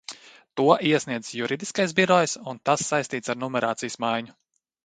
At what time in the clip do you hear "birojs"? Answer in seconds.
2.01-2.35